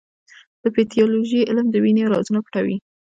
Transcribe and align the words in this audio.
د 0.61 0.63
پیتالوژي 0.75 1.39
علم 1.49 1.67
د 1.71 1.75
وینې 1.83 2.03
رازونه 2.13 2.39
پټوي. 2.45 2.77